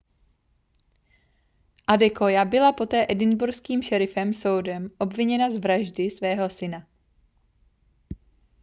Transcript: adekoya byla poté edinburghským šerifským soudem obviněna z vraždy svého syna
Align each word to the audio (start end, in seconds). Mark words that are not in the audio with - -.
adekoya 1.87 2.45
byla 2.45 2.71
poté 2.73 3.05
edinburghským 3.09 3.83
šerifským 3.83 4.33
soudem 4.33 4.89
obviněna 4.97 5.49
z 5.49 5.57
vraždy 5.57 6.09
svého 6.09 6.49
syna 6.49 6.87